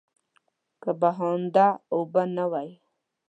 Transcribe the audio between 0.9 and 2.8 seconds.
بهانده اوبه نه وای.